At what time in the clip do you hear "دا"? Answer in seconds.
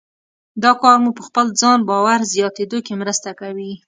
0.63-0.71